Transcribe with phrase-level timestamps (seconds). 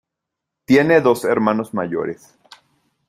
[0.65, 2.33] Tiene dos hermanos mayores.